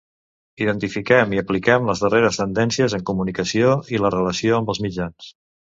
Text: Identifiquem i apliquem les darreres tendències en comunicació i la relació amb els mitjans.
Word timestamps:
Identifiquem 0.63 1.35
i 1.37 1.41
apliquem 1.41 1.85
les 1.91 2.01
darreres 2.05 2.41
tendències 2.41 2.99
en 3.01 3.07
comunicació 3.11 3.79
i 3.97 4.05
la 4.07 4.15
relació 4.19 4.59
amb 4.63 4.77
els 4.77 4.87
mitjans. 4.89 5.35